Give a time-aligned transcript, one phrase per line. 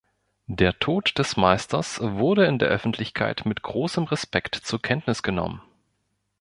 [0.47, 5.61] Der Tod des Meisters wurde in der Öffentlichkeit mit großem Respekt zur Kenntnis genommen.